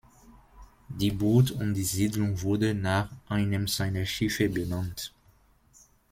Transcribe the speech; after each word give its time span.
Die 0.87 1.11
Bucht 1.11 1.51
und 1.51 1.75
die 1.75 1.83
Siedlung 1.83 2.41
wurde 2.41 2.73
nach 2.73 3.11
einem 3.29 3.67
seiner 3.67 4.03
Schiffe 4.07 4.49
benannt. 4.49 5.13